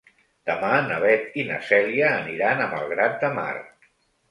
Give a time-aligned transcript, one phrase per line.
[0.49, 3.49] Demà na Beth i na Cèlia aniran a Malgrat de Mar.